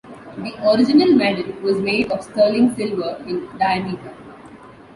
The 0.35 0.55
original 0.67 1.11
medal 1.13 1.53
was 1.61 1.77
made 1.77 2.11
of 2.11 2.23
sterling 2.23 2.73
silver, 2.75 3.23
in 3.27 3.47
diameter. 3.59 4.11